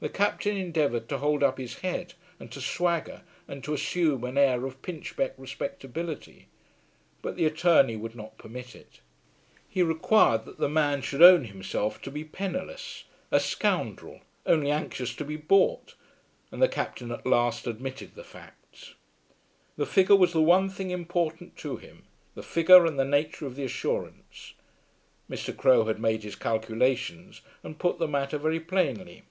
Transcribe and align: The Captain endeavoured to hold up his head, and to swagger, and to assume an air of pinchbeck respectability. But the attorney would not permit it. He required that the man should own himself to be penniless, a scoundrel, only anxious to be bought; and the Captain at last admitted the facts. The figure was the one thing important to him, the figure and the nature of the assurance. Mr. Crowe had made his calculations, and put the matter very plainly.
The 0.00 0.10
Captain 0.10 0.58
endeavoured 0.58 1.08
to 1.08 1.16
hold 1.16 1.42
up 1.42 1.56
his 1.56 1.76
head, 1.78 2.12
and 2.38 2.52
to 2.52 2.60
swagger, 2.60 3.22
and 3.48 3.64
to 3.64 3.72
assume 3.72 4.22
an 4.24 4.36
air 4.36 4.66
of 4.66 4.82
pinchbeck 4.82 5.32
respectability. 5.38 6.46
But 7.22 7.36
the 7.36 7.46
attorney 7.46 7.96
would 7.96 8.14
not 8.14 8.36
permit 8.36 8.76
it. 8.76 9.00
He 9.66 9.82
required 9.82 10.44
that 10.44 10.58
the 10.58 10.68
man 10.68 11.00
should 11.00 11.22
own 11.22 11.44
himself 11.44 12.02
to 12.02 12.10
be 12.10 12.22
penniless, 12.22 13.04
a 13.30 13.40
scoundrel, 13.40 14.20
only 14.44 14.70
anxious 14.70 15.14
to 15.14 15.24
be 15.24 15.36
bought; 15.36 15.94
and 16.52 16.60
the 16.60 16.68
Captain 16.68 17.10
at 17.10 17.24
last 17.24 17.66
admitted 17.66 18.14
the 18.14 18.24
facts. 18.24 18.96
The 19.78 19.86
figure 19.86 20.16
was 20.16 20.34
the 20.34 20.42
one 20.42 20.68
thing 20.68 20.90
important 20.90 21.56
to 21.64 21.78
him, 21.78 22.04
the 22.34 22.42
figure 22.42 22.84
and 22.84 22.98
the 22.98 23.06
nature 23.06 23.46
of 23.46 23.56
the 23.56 23.64
assurance. 23.64 24.52
Mr. 25.30 25.56
Crowe 25.56 25.86
had 25.86 25.98
made 25.98 26.24
his 26.24 26.36
calculations, 26.36 27.40
and 27.62 27.78
put 27.78 27.98
the 27.98 28.06
matter 28.06 28.36
very 28.36 28.60
plainly. 28.60 29.22